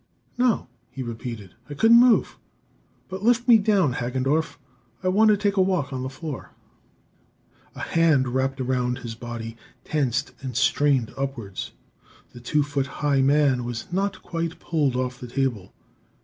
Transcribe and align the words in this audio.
"No," 0.35 0.67
he 0.89 1.03
repeated. 1.03 1.53
"I 1.69 1.75
couldn't 1.75 1.99
move. 1.99 2.39
But 3.07 3.21
lift 3.21 3.47
me 3.47 3.59
down, 3.59 3.93
Hagendorff. 3.93 4.57
I 5.03 5.09
want 5.09 5.29
to 5.29 5.37
take 5.37 5.57
a 5.57 5.61
walk 5.61 5.93
on 5.93 6.01
the 6.01 6.09
floor." 6.09 6.53
A 7.75 7.81
hand 7.81 8.29
wrapped 8.29 8.59
around 8.59 8.97
his 8.97 9.13
body, 9.13 9.57
tensed 9.85 10.31
and 10.41 10.57
strained 10.57 11.13
upwards. 11.15 11.73
The 12.31 12.39
two 12.39 12.63
foot 12.63 12.87
high 13.05 13.21
man 13.21 13.63
was 13.63 13.93
not 13.93 14.23
quite 14.23 14.57
pulled 14.57 14.95
off 14.95 15.19
the 15.19 15.27
table. 15.27 15.71